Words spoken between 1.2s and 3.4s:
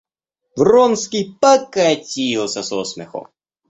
покатился со смеху.